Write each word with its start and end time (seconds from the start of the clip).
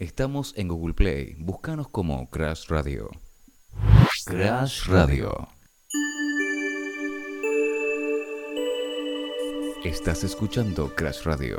Estamos 0.00 0.54
en 0.56 0.66
Google 0.68 0.94
Play. 0.94 1.36
Búscanos 1.38 1.88
como 1.90 2.30
Crash 2.30 2.68
Radio. 2.68 3.10
Crash 4.24 4.86
Radio. 4.86 5.46
Estás 9.84 10.24
escuchando 10.24 10.94
Crash 10.94 11.24
Radio. 11.24 11.58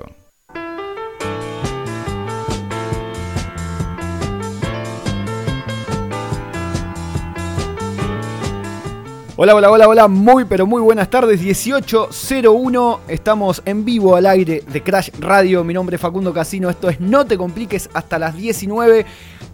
Hola, 9.43 9.55
hola, 9.55 9.71
hola, 9.71 9.87
hola, 9.87 10.07
muy 10.07 10.45
pero 10.45 10.67
muy 10.67 10.83
buenas 10.83 11.09
tardes, 11.09 11.41
18.01, 11.41 12.99
estamos 13.07 13.63
en 13.65 13.83
vivo 13.83 14.15
al 14.15 14.27
aire 14.27 14.63
de 14.71 14.83
Crash 14.83 15.09
Radio, 15.19 15.63
mi 15.63 15.73
nombre 15.73 15.95
es 15.95 15.99
Facundo 15.99 16.31
Casino, 16.31 16.69
esto 16.69 16.91
es 16.91 16.99
No 16.99 17.25
te 17.25 17.39
compliques 17.39 17.89
hasta 17.91 18.19
las 18.19 18.37
19, 18.37 19.03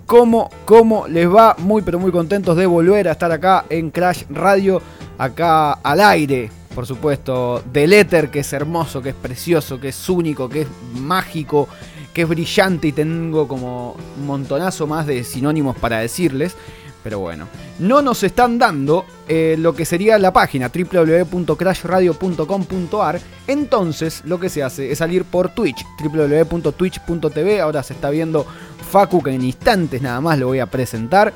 ¿cómo, 0.05 0.49
cómo 0.65 1.07
les 1.07 1.33
va? 1.33 1.55
Muy 1.59 1.83
pero 1.83 1.99
muy 1.99 2.11
contentos 2.11 2.57
de 2.57 2.65
volver 2.65 3.07
a 3.07 3.13
estar 3.13 3.31
acá 3.31 3.63
en 3.69 3.89
Crash 3.89 4.23
Radio, 4.29 4.81
acá 5.17 5.71
al 5.71 6.01
aire, 6.01 6.51
por 6.75 6.85
supuesto, 6.85 7.63
del 7.71 7.93
éter, 7.93 8.29
que 8.29 8.39
es 8.39 8.51
hermoso, 8.51 9.01
que 9.01 9.11
es 9.11 9.15
precioso, 9.15 9.79
que 9.79 9.87
es 9.87 10.09
único, 10.09 10.49
que 10.49 10.63
es 10.63 10.67
mágico, 10.95 11.69
que 12.13 12.23
es 12.23 12.27
brillante 12.27 12.89
y 12.89 12.91
tengo 12.91 13.47
como 13.47 13.95
un 14.17 14.27
montonazo 14.27 14.85
más 14.85 15.07
de 15.07 15.23
sinónimos 15.23 15.77
para 15.77 15.99
decirles. 15.99 16.57
Pero 17.07 17.19
bueno, 17.19 17.47
no 17.79 18.01
nos 18.01 18.21
están 18.23 18.59
dando 18.59 19.05
eh, 19.29 19.55
lo 19.57 19.73
que 19.73 19.85
sería 19.85 20.19
la 20.19 20.33
página 20.33 20.69
www.crashradio.com.ar. 20.69 23.21
Entonces 23.47 24.23
lo 24.25 24.41
que 24.41 24.49
se 24.49 24.61
hace 24.61 24.91
es 24.91 24.97
salir 24.97 25.23
por 25.23 25.47
Twitch, 25.47 25.85
www.twitch.tv. 26.03 27.61
Ahora 27.61 27.81
se 27.81 27.93
está 27.93 28.09
viendo 28.09 28.45
Facu 28.91 29.23
que 29.23 29.31
en 29.31 29.41
instantes 29.41 30.01
nada 30.01 30.19
más 30.19 30.37
lo 30.37 30.47
voy 30.47 30.59
a 30.59 30.65
presentar. 30.65 31.31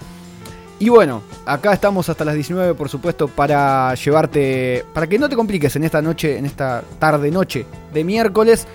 Y 0.78 0.90
bueno, 0.90 1.24
acá 1.46 1.72
estamos 1.72 2.10
hasta 2.10 2.26
las 2.26 2.36
19, 2.36 2.74
por 2.74 2.90
supuesto, 2.90 3.30
para 3.30 3.96
llevarte, 3.96 4.84
para 4.94 5.08
que 5.08 5.18
no 5.18 5.30
te 5.30 5.38
compliques 5.38 5.74
en 5.78 5.86
esta 5.86 6.02
noche, 6.02 6.38
en 6.38 6.48
esta 6.48 6.84
tarde 7.00 7.32
noche 7.32 7.66
de 7.94 8.04
miércoles. 8.04 8.68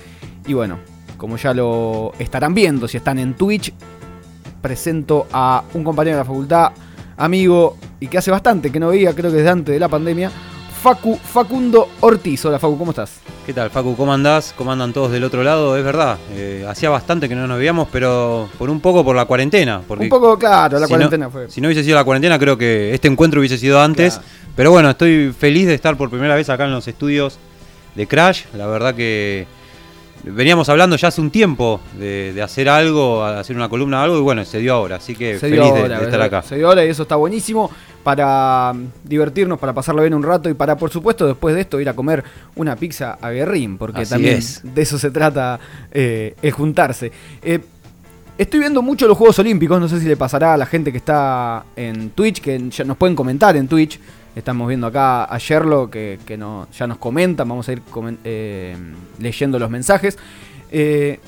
Y 0.46 0.54
bueno, 0.54 0.78
como 1.18 1.36
ya 1.36 1.52
lo 1.52 2.14
estarán 2.18 2.54
viendo 2.54 2.88
si 2.88 2.96
están 2.96 3.18
en 3.18 3.34
Twitch, 3.34 3.74
presento 4.62 5.26
a 5.30 5.62
un 5.74 5.84
compañero 5.84 6.16
de 6.16 6.22
la 6.22 6.24
facultad, 6.24 6.72
amigo 7.16 7.76
y 8.00 8.08
que 8.08 8.18
hace 8.18 8.30
bastante 8.30 8.70
que 8.70 8.80
no 8.80 8.88
veía, 8.88 9.14
creo 9.14 9.30
que 9.30 9.38
desde 9.38 9.50
antes 9.50 9.72
de 9.72 9.80
la 9.80 9.88
pandemia, 9.88 10.30
Facu, 10.82 11.16
Facundo 11.16 11.88
Ortiz. 12.00 12.44
Hola 12.44 12.58
Facu, 12.58 12.78
¿cómo 12.78 12.90
estás? 12.92 13.20
¿Qué 13.44 13.52
tal, 13.52 13.70
Facu? 13.70 13.96
¿Cómo 13.96 14.12
andás? 14.12 14.52
¿Cómo 14.56 14.72
andan 14.72 14.92
todos 14.92 15.12
del 15.12 15.24
otro 15.24 15.42
lado? 15.42 15.76
Es 15.76 15.84
verdad, 15.84 16.18
eh, 16.32 16.66
hacía 16.68 16.90
bastante 16.90 17.28
que 17.28 17.34
no 17.34 17.46
nos 17.46 17.58
veíamos, 17.58 17.88
pero 17.92 18.48
por 18.58 18.70
un 18.70 18.80
poco 18.80 19.04
por 19.04 19.14
la 19.14 19.24
cuarentena. 19.24 19.82
Porque 19.86 20.04
un 20.04 20.10
poco, 20.10 20.38
claro, 20.38 20.78
la 20.78 20.86
si 20.86 20.92
cuarentena 20.92 21.26
no, 21.26 21.30
fue. 21.30 21.50
Si 21.50 21.60
no 21.60 21.68
hubiese 21.68 21.84
sido 21.84 21.96
la 21.96 22.04
cuarentena, 22.04 22.38
creo 22.38 22.58
que 22.58 22.92
este 22.92 23.08
encuentro 23.08 23.40
hubiese 23.40 23.56
sido 23.56 23.80
antes. 23.80 24.14
Claro. 24.14 24.28
Pero 24.56 24.70
bueno, 24.72 24.90
estoy 24.90 25.32
feliz 25.38 25.66
de 25.66 25.74
estar 25.74 25.96
por 25.96 26.10
primera 26.10 26.34
vez 26.34 26.48
acá 26.50 26.64
en 26.64 26.72
los 26.72 26.88
estudios 26.88 27.38
de 27.94 28.06
Crash. 28.06 28.44
La 28.54 28.66
verdad 28.66 28.94
que 28.94 29.46
veníamos 30.24 30.68
hablando 30.68 30.96
ya 30.96 31.08
hace 31.08 31.20
un 31.20 31.30
tiempo 31.30 31.80
de, 31.98 32.32
de 32.32 32.42
hacer 32.42 32.68
algo, 32.68 33.24
hacer 33.24 33.54
una 33.56 33.68
columna 33.68 34.00
o 34.00 34.02
algo, 34.02 34.18
y 34.18 34.22
bueno, 34.22 34.44
se 34.44 34.58
dio 34.58 34.74
ahora. 34.74 34.96
Así 34.96 35.14
que 35.14 35.34
Se 35.34 35.48
feliz 35.48 35.72
de- 35.72 36.04
estar 36.04 36.20
acá. 36.20 36.42
Se 36.42 36.56
dio 36.56 36.68
ahora 36.68 36.84
y 36.84 36.88
eso 36.88 37.02
está 37.02 37.16
buenísimo 37.16 37.70
para 38.02 38.72
mm, 38.74 38.86
divertirnos, 39.04 39.58
para 39.58 39.72
pasarlo 39.72 40.02
bien 40.02 40.14
un 40.14 40.22
rato 40.22 40.48
y 40.48 40.54
para, 40.54 40.76
por 40.76 40.90
supuesto, 40.90 41.26
después 41.26 41.54
de 41.54 41.62
esto 41.62 41.80
ir 41.80 41.88
a 41.88 41.94
comer 41.94 42.22
una 42.54 42.76
pizza 42.76 43.18
a 43.20 43.30
Guerrín, 43.30 43.78
porque 43.78 44.02
Así 44.02 44.10
también 44.10 44.36
es. 44.38 44.60
de 44.62 44.82
eso 44.82 44.98
se 44.98 45.10
trata 45.10 45.58
eh, 45.92 46.34
el 46.42 46.52
juntarse. 46.52 47.10
Eh, 47.42 47.60
estoy 48.38 48.60
viendo 48.60 48.82
mucho 48.82 49.06
los 49.08 49.16
Juegos 49.16 49.38
Olímpicos, 49.38 49.80
no 49.80 49.88
sé 49.88 50.00
si 50.00 50.06
le 50.06 50.16
pasará 50.16 50.54
a 50.54 50.56
la 50.56 50.66
gente 50.66 50.92
que 50.92 50.98
está 50.98 51.64
en 51.76 52.10
Twitch, 52.10 52.40
que 52.40 52.68
ya 52.70 52.84
nos 52.84 52.96
pueden 52.96 53.16
comentar 53.16 53.56
en 53.56 53.66
Twitch. 53.68 53.98
Estamos 54.36 54.68
viendo 54.68 54.86
acá 54.86 55.24
a 55.24 55.38
Sherlo 55.38 55.90
que, 55.90 56.20
que 56.24 56.36
no- 56.36 56.68
ya 56.78 56.86
nos 56.86 56.98
comentan, 56.98 57.48
vamos 57.48 57.68
a 57.68 57.72
ir 57.72 57.80
comen- 57.90 58.18
eh, 58.22 58.76
leyendo 59.18 59.58
los 59.58 59.70
mensajes. 59.70 60.16
Eh, 60.70 61.18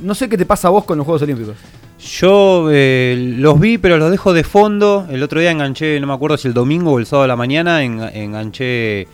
no 0.00 0.14
sé 0.14 0.28
qué 0.28 0.36
te 0.38 0.46
pasa 0.46 0.68
a 0.68 0.70
vos 0.70 0.84
con 0.84 0.96
los 0.98 1.04
Juegos 1.06 1.22
Olímpicos. 1.22 1.56
Yo 1.98 2.68
eh, 2.70 3.34
los 3.38 3.58
vi, 3.58 3.78
pero 3.78 3.96
los 3.98 4.10
dejo 4.10 4.32
de 4.32 4.44
fondo. 4.44 5.06
El 5.10 5.22
otro 5.22 5.40
día 5.40 5.50
enganché, 5.50 5.98
no 5.98 6.06
me 6.06 6.12
acuerdo 6.12 6.36
si 6.36 6.46
el 6.46 6.54
domingo 6.54 6.92
o 6.92 6.98
el 7.00 7.06
sábado 7.06 7.22
de 7.22 7.28
la 7.28 7.36
mañana, 7.36 7.82
en- 7.82 8.00
enganché, 8.00 9.00
eh, 9.00 9.06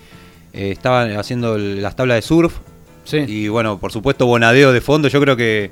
estaba 0.52 1.02
haciendo 1.18 1.56
las 1.56 1.96
tablas 1.96 2.16
de 2.16 2.22
surf. 2.22 2.56
Sí. 3.04 3.18
Y 3.26 3.48
bueno, 3.48 3.78
por 3.78 3.92
supuesto, 3.92 4.26
Bonadeo 4.26 4.72
de 4.72 4.80
fondo. 4.80 5.08
Yo 5.08 5.20
creo 5.20 5.36
que 5.36 5.70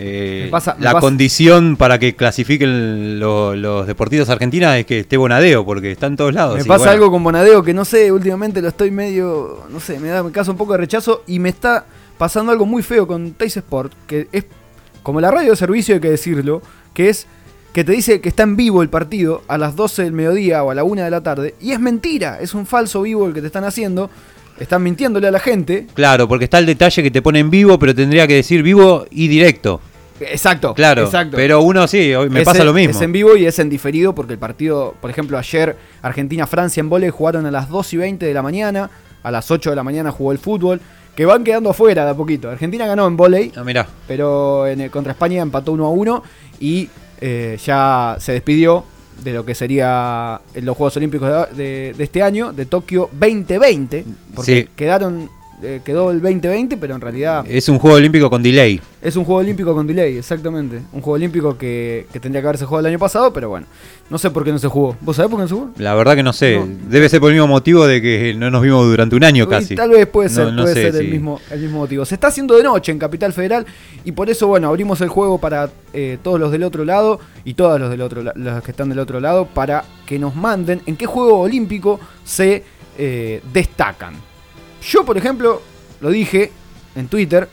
eh, 0.00 0.48
pasa- 0.50 0.76
la 0.78 0.92
pasa- 0.92 1.00
condición 1.00 1.76
para 1.76 1.98
que 1.98 2.14
clasifiquen 2.14 3.18
lo- 3.20 3.54
los 3.56 3.86
deportistas 3.86 4.28
argentinos 4.30 4.74
es 4.76 4.86
que 4.86 5.00
esté 5.00 5.16
Bonadeo, 5.16 5.64
porque 5.64 5.90
está 5.90 6.06
en 6.06 6.16
todos 6.16 6.32
lados. 6.32 6.56
Me 6.56 6.64
pasa 6.64 6.78
bueno, 6.78 6.92
algo 6.92 7.10
con 7.10 7.24
Bonadeo 7.24 7.62
que 7.62 7.74
no 7.74 7.84
sé, 7.84 8.10
últimamente 8.12 8.62
lo 8.62 8.68
estoy 8.68 8.90
medio, 8.90 9.64
no 9.70 9.80
sé, 9.80 9.98
me 9.98 10.08
da 10.08 10.22
me 10.22 10.30
causa 10.32 10.50
un 10.52 10.56
poco 10.56 10.72
de 10.72 10.78
rechazo 10.78 11.22
y 11.26 11.38
me 11.38 11.48
está 11.48 11.84
pasando 12.16 12.52
algo 12.52 12.64
muy 12.66 12.82
feo 12.82 13.06
con 13.06 13.32
Teis 13.32 13.56
Sport, 13.56 13.92
que 14.06 14.28
es 14.32 14.44
como 15.02 15.20
la 15.20 15.30
radio 15.30 15.50
de 15.50 15.56
servicio, 15.56 15.94
hay 15.96 16.00
que 16.00 16.10
decirlo, 16.10 16.62
que 16.94 17.08
es 17.08 17.26
que 17.72 17.84
te 17.84 17.92
dice 17.92 18.20
que 18.20 18.28
está 18.28 18.42
en 18.44 18.56
vivo 18.56 18.82
el 18.82 18.88
partido 18.88 19.42
a 19.46 19.58
las 19.58 19.76
12 19.76 20.02
del 20.02 20.12
mediodía 20.12 20.64
o 20.64 20.70
a 20.70 20.74
la 20.74 20.84
1 20.84 21.02
de 21.04 21.10
la 21.10 21.20
tarde 21.22 21.54
y 21.60 21.72
es 21.72 21.80
mentira, 21.80 22.38
es 22.40 22.54
un 22.54 22.66
falso 22.66 23.02
vivo 23.02 23.26
el 23.26 23.34
que 23.34 23.40
te 23.40 23.46
están 23.46 23.64
haciendo, 23.64 24.10
están 24.58 24.82
mintiéndole 24.82 25.28
a 25.28 25.30
la 25.30 25.38
gente. 25.38 25.86
Claro, 25.94 26.26
porque 26.26 26.44
está 26.44 26.58
el 26.58 26.66
detalle 26.66 27.02
que 27.02 27.10
te 27.12 27.22
pone 27.22 27.38
en 27.38 27.50
vivo, 27.50 27.78
pero 27.78 27.94
tendría 27.94 28.26
que 28.26 28.34
decir 28.34 28.62
vivo 28.64 29.06
y 29.10 29.28
directo. 29.28 29.80
Exacto, 30.20 30.74
Claro, 30.74 31.04
exacto. 31.04 31.36
pero 31.36 31.60
uno 31.62 31.86
sí, 31.86 32.14
hoy 32.14 32.28
me 32.30 32.40
Es 32.40 32.44
pasa 32.44 32.60
en- 32.60 32.66
lo 32.66 32.72
mismo. 32.72 32.90
Es 32.90 33.00
en 33.00 33.12
vivo 33.12 33.36
y 33.36 33.46
es 33.46 33.58
en 33.58 33.68
diferido 33.68 34.14
porque 34.14 34.32
el 34.34 34.38
partido, 34.38 34.94
por 35.00 35.10
ejemplo, 35.10 35.38
ayer 35.38 35.76
Argentina-Francia 36.02 36.80
en 36.80 36.88
vóley 36.88 37.10
jugaron 37.10 37.46
a 37.46 37.50
las 37.50 37.68
2 37.68 37.92
y 37.94 37.96
20 37.98 38.26
de 38.26 38.34
la 38.34 38.42
mañana, 38.42 38.90
a 39.22 39.30
las 39.30 39.50
8 39.50 39.70
de 39.70 39.76
la 39.76 39.82
mañana 39.84 40.10
jugó 40.10 40.32
el 40.32 40.38
fútbol, 40.38 40.80
que 41.14 41.26
van 41.26 41.42
quedando 41.44 41.70
afuera 41.70 42.04
de 42.04 42.10
a 42.10 42.14
poquito. 42.14 42.48
Argentina 42.50 42.86
ganó 42.86 43.06
en 43.06 43.16
vóley, 43.16 43.52
Ah, 43.56 43.64
mirá. 43.64 43.86
pero 44.06 44.66
en 44.66 44.80
el- 44.82 44.90
contra 44.90 45.12
España 45.12 45.42
empató 45.42 45.72
1 45.72 45.84
a 45.86 45.90
1 45.90 46.22
y 46.60 46.88
eh, 47.20 47.58
ya 47.64 48.16
se 48.20 48.30
despidió 48.32 48.84
de 49.24 49.32
lo 49.32 49.44
que 49.44 49.52
sería 49.56 50.40
en 50.54 50.64
los 50.64 50.76
Juegos 50.76 50.96
Olímpicos 50.96 51.28
de, 51.56 51.64
de- 51.64 51.92
de 51.94 52.04
este 52.04 52.22
año, 52.22 52.52
de 52.52 52.66
Tokio 52.66 53.10
2020, 53.12 54.04
porque 54.34 54.62
Sí. 54.62 54.68
quedaron, 54.76 55.28
eh, 55.62 55.80
quedó 55.84 56.10
el 56.10 56.20
2020, 56.20 56.76
pero 56.76 56.94
en 56.94 57.00
realidad 57.00 57.44
Es 57.48 57.68
un 57.68 57.78
juego 57.78 57.96
olímpico 57.96 58.30
con 58.30 58.42
delay. 58.42 58.80
es 59.02 59.16
un 59.16 59.24
juego 59.24 59.40
olímpico 59.40 59.74
con 59.74 59.86
delay, 59.86 60.16
exactamente. 60.18 60.76
Un 60.92 61.00
juego 61.00 61.14
olímpico 61.14 61.56
que, 61.58 62.06
que 62.12 62.20
tendría 62.20 62.40
que 62.42 62.48
haberse 62.48 62.64
jugado 62.64 62.86
el 62.86 62.92
año 62.92 62.98
pasado, 62.98 63.32
pero 63.32 63.48
bueno. 63.48 63.66
No 64.10 64.16
sé 64.16 64.30
por 64.30 64.42
qué 64.42 64.52
no 64.52 64.58
se 64.58 64.68
jugó. 64.68 64.96
¿Vos 65.02 65.16
sabés 65.16 65.30
por 65.30 65.38
qué 65.38 65.42
no 65.42 65.48
se 65.48 65.54
jugó? 65.54 65.70
La 65.76 65.94
verdad 65.94 66.16
que 66.16 66.22
no 66.22 66.32
sé. 66.32 66.58
No. 66.58 66.66
Debe 66.88 67.08
ser 67.10 67.20
por 67.20 67.30
el 67.30 67.34
mismo 67.36 67.46
motivo 67.48 67.86
de 67.86 68.00
que 68.00 68.32
no 68.34 68.50
nos 68.50 68.62
vimos 68.62 68.86
durante 68.86 69.14
un 69.16 69.22
año 69.24 69.44
Y 69.44 69.46
casi. 69.48 69.74
tal 69.74 69.90
vez 69.90 70.06
puede 70.06 70.30
ser, 70.30 70.50
no 70.52 70.62
puede 70.62 70.74
sé 70.74 70.92
ser 70.92 71.02
el, 71.02 71.10
mismo, 71.10 71.40
el 71.50 71.60
mismo 71.60 71.78
motivo. 71.80 72.04
Se 72.06 72.14
está 72.14 72.28
haciendo 72.28 72.56
de 72.56 72.62
noche 72.62 72.90
en 72.90 72.98
Capital 72.98 73.34
Federal 73.34 73.66
y 74.04 74.12
por 74.12 74.30
eso, 74.30 74.46
bueno, 74.46 74.68
abrimos 74.68 75.00
el 75.02 75.08
juego 75.08 75.38
para 75.38 75.68
eh, 75.92 76.16
todos 76.22 76.40
los 76.40 76.50
del 76.52 76.62
otro 76.62 76.84
lado 76.86 77.20
y 77.44 77.52
todas 77.54 77.78
los 77.78 77.90
del 77.90 78.00
otro 78.00 78.22
los 78.34 78.62
que 78.62 78.70
están 78.70 78.88
del 78.88 78.98
otro 78.98 79.20
lado 79.20 79.44
para 79.46 79.84
que 80.06 80.18
nos 80.18 80.34
manden 80.34 80.80
en 80.86 80.96
qué 80.96 81.04
juego 81.04 81.40
olímpico 81.40 82.00
se 82.24 82.64
eh, 82.96 83.42
destacan. 83.52 84.14
Yo, 84.82 85.04
por 85.04 85.16
ejemplo, 85.18 85.60
lo 86.00 86.10
dije 86.10 86.52
en 86.96 87.08
Twitter 87.08 87.48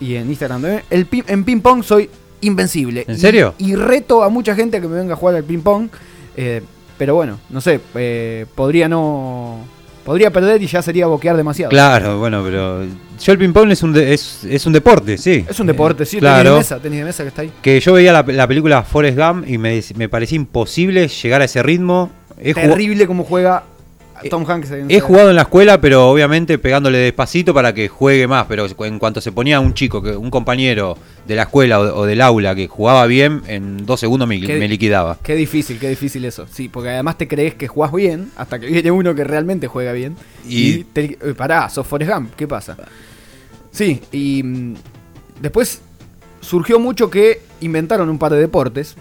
y 0.00 0.14
en 0.16 0.28
Instagram 0.28 0.62
también, 0.62 0.82
el 0.90 1.06
pi- 1.06 1.24
en 1.26 1.44
ping 1.44 1.60
pong 1.60 1.82
soy 1.82 2.08
invencible. 2.40 3.04
¿En 3.08 3.16
Y- 3.16 3.18
serio? 3.18 3.54
Y, 3.58 3.74
reto 3.74 4.22
a 4.22 4.28
mucha 4.28 4.54
gente 4.54 4.76
a 4.76 4.80
que 4.80 4.88
me 4.88 4.96
venga 4.96 5.14
a 5.14 5.16
jugar 5.16 5.34
al 5.36 5.44
ping 5.44 5.60
pong. 5.60 5.88
eh, 6.36 6.62
pero 6.96 7.14
bueno, 7.14 7.38
no 7.50 7.60
sé, 7.60 7.80
eh, 7.94 8.46
podría 8.54 8.88
no... 8.88 9.58
Podría 10.04 10.30
perder 10.32 10.62
y 10.62 10.66
ya 10.66 10.80
sería 10.82 11.06
boquear 11.06 11.36
demasiado. 11.36 11.68
Claro, 11.70 12.18
bueno, 12.18 12.42
pero 12.42 12.82
yo 12.84 13.32
el 13.32 13.38
ping-pong 13.38 13.70
es 13.72 13.82
un, 13.82 13.92
de- 13.92 14.14
es, 14.14 14.42
es 14.44 14.64
un 14.66 14.72
deporte, 14.72 15.18
sí. 15.18 15.44
Es 15.48 15.60
un 15.60 15.66
deporte, 15.66 16.04
Eh, 16.04 16.06
sí, 16.06 16.12
tenis 16.16 16.22
de 16.22 16.42
Claro. 16.42 16.56
mesa, 16.56 16.78
tenis 16.80 16.98
de 17.00 17.04
mesa 17.04 17.22
que 17.24 17.28
está 17.28 17.42
ahí. 17.42 17.52
Que 17.60 17.78
yo 17.78 17.92
veía 17.92 18.12
la, 18.12 18.22
la 18.26 18.48
película 18.48 18.82
Forrest 18.84 19.18
Gump 19.18 19.46
y 19.46 19.58
me, 19.58 19.80
me 19.96 20.08
parecía 20.08 20.36
imposible 20.36 21.08
llegar 21.08 21.42
a 21.42 21.44
ese 21.44 21.62
ritmo. 21.62 22.10
He, 22.40 22.54
Terrible 22.54 23.06
como 23.06 23.22
juega 23.24 23.64
Tom 24.30 24.44
Hanks. 24.48 24.70
en 24.70 24.90
he 24.90 25.00
jugado 25.00 25.30
en 25.30 25.36
la 25.36 25.42
escuela, 25.42 25.80
pero 25.80 26.08
obviamente 26.08 26.58
pegándole 26.58 26.98
despacito 26.98 27.52
para 27.54 27.72
que 27.74 27.88
juegue 27.88 28.26
más. 28.26 28.46
Pero 28.46 28.66
en 28.84 28.98
cuanto 28.98 29.20
se 29.20 29.32
ponía 29.32 29.60
un 29.60 29.74
chico, 29.74 30.02
que 30.02 30.16
un 30.16 30.30
compañero 30.30 30.96
de 31.26 31.36
la 31.36 31.42
escuela 31.42 31.80
o, 31.80 32.00
o 32.00 32.06
del 32.06 32.20
aula 32.20 32.54
que 32.54 32.66
jugaba 32.68 33.06
bien, 33.06 33.42
en 33.46 33.84
dos 33.86 34.00
segundos 34.00 34.28
me, 34.28 34.40
¿Qué? 34.40 34.58
me 34.58 34.68
liquidaba. 34.68 35.18
Qué 35.22 35.34
difícil, 35.34 35.78
qué 35.78 35.88
difícil 35.88 36.24
eso. 36.24 36.46
Sí, 36.50 36.68
porque 36.68 36.90
además 36.90 37.18
te 37.18 37.28
crees 37.28 37.54
que 37.54 37.68
jugás 37.68 37.92
bien 37.92 38.30
hasta 38.36 38.58
que 38.58 38.66
viene 38.66 38.90
uno 38.90 39.14
que 39.14 39.24
realmente 39.24 39.66
juega 39.66 39.92
bien. 39.92 40.16
Y, 40.48 40.68
Y- 40.68 40.84
te, 40.84 41.04
eh, 41.20 41.34
pará, 41.36 41.68
sos 41.68 41.86
Forrest 41.86 42.12
Gump, 42.12 42.34
¿qué 42.34 42.46
pasa? 42.48 42.76
Sí, 43.70 44.00
y 44.12 44.42
mm, 44.42 44.74
después 45.40 45.82
surgió 46.40 46.78
mucho 46.78 47.10
que 47.10 47.42
inventaron 47.60 48.08
un 48.08 48.18
par 48.18 48.32
de 48.32 48.38
deportes. 48.38 48.96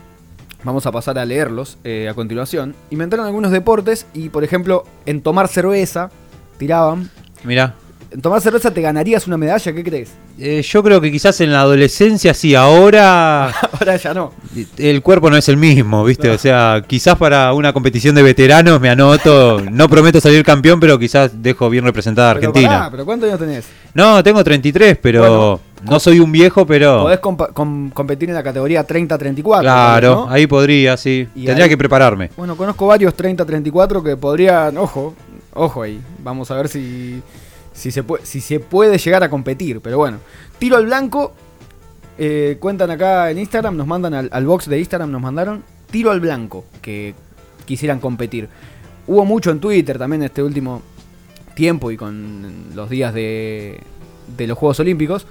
Vamos 0.63 0.85
a 0.85 0.91
pasar 0.91 1.19
a 1.19 1.25
leerlos 1.25 1.77
eh, 1.83 2.07
a 2.09 2.13
continuación. 2.13 2.75
Inventaron 2.89 3.25
algunos 3.25 3.51
deportes 3.51 4.07
y, 4.13 4.29
por 4.29 4.43
ejemplo, 4.43 4.85
en 5.05 5.21
tomar 5.21 5.47
cerveza, 5.47 6.09
tiraban. 6.57 7.09
Mirá, 7.43 7.75
tomar 8.21 8.41
cerveza 8.41 8.71
te 8.71 8.81
ganarías 8.81 9.27
una 9.27 9.37
medalla, 9.37 9.73
¿qué 9.73 9.83
crees? 9.83 10.09
Eh, 10.39 10.61
yo 10.61 10.83
creo 10.83 11.01
que 11.01 11.11
quizás 11.11 11.39
en 11.41 11.51
la 11.51 11.61
adolescencia 11.61 12.33
sí, 12.33 12.53
ahora 12.55 13.47
Ahora 13.79 13.95
ya 13.97 14.13
no. 14.13 14.31
el 14.77 15.01
cuerpo 15.01 15.29
no 15.29 15.37
es 15.37 15.49
el 15.49 15.57
mismo, 15.57 16.03
¿viste? 16.05 16.29
O 16.29 16.37
sea, 16.37 16.83
quizás 16.85 17.15
para 17.17 17.53
una 17.53 17.73
competición 17.73 18.15
de 18.15 18.23
veteranos 18.23 18.79
me 18.79 18.89
anoto, 18.89 19.61
no 19.71 19.89
prometo 19.89 20.21
salir 20.21 20.43
campeón, 20.43 20.79
pero 20.79 20.97
quizás 20.99 21.31
dejo 21.41 21.69
bien 21.69 21.83
representada 21.85 22.31
a 22.31 22.33
Pero 22.35 22.47
Argentina. 22.49 22.77
pará, 22.79 22.91
pero 22.91 23.05
¿cuántos 23.05 23.27
años 23.29 23.39
tenés? 23.39 23.65
No, 23.93 24.23
tengo 24.23 24.43
33, 24.43 24.97
pero 25.01 25.21
Bueno, 25.21 25.59
no 25.91 25.99
soy 25.99 26.19
un 26.19 26.31
viejo, 26.31 26.65
pero 26.65 27.01
Podés 27.03 27.19
com- 27.19 27.89
competir 27.91 28.29
en 28.29 28.35
la 28.35 28.43
categoría 28.43 28.85
30-34. 28.85 29.61
claro, 29.61 30.25
¿no? 30.27 30.29
ahí 30.31 30.45
podría, 30.47 30.97
sí. 30.97 31.27
Y 31.35 31.45
Tendría 31.45 31.65
ahí- 31.65 31.69
que 31.69 31.77
prepararme. 31.77 32.29
Bueno, 32.37 32.55
conozco 32.55 32.87
varios 32.87 33.15
30-34 33.15 34.03
que 34.03 34.15
podrían, 34.17 34.77
ojo, 34.77 35.13
ojo 35.53 35.81
ahí. 35.81 35.99
Vamos 36.23 36.49
a 36.51 36.55
ver 36.55 36.67
si, 36.67 37.21
si, 37.77 37.91
se 37.91 38.03
puede, 38.03 38.25
si 38.25 38.41
se 38.41 38.59
puede 38.59 38.97
llegar 38.97 39.23
a 39.23 39.29
competir. 39.29 39.79
Pero 39.81 39.97
bueno, 39.97 40.17
tiro 40.57 40.75
al 40.77 40.85
blanco. 40.85 41.33
eh, 42.17 42.57
cuentan 42.59 42.89
acá 42.89 43.29
en 43.29 43.37
Instagram, 43.37 43.77
nos 43.77 43.85
mandan 43.85 44.13
al, 44.13 44.45
box 44.45 44.67
de 44.67 44.79
Instagram, 44.79 45.11
nos 45.11 45.21
mandaron 45.21 45.63
tiro 45.91 46.09
al 46.09 46.19
blanco 46.19 46.65
que 46.81 47.13
quisieran 47.65 47.99
competir. 47.99 48.49
Hubo 49.05 49.23
mucho 49.23 49.51
en 49.51 49.59
Twitter 49.59 49.99
también 49.99 50.23
este 50.23 50.41
último 50.41 50.81
tiempo 51.53 51.91
y 51.91 51.97
con 51.97 52.71
los 52.73 52.89
días 52.89 53.13
de, 53.13 53.79
de 54.35 54.47
los 54.47 54.57
Juegos 54.57 54.79
Olímpicos. 54.79 55.27